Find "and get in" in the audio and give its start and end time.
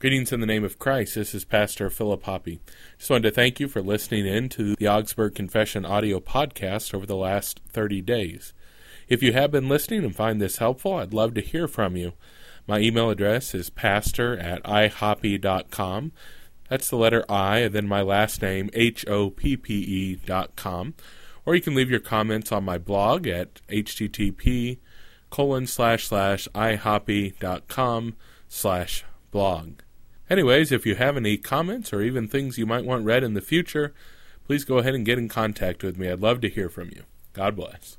34.94-35.28